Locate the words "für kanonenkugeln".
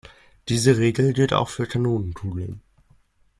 1.49-2.63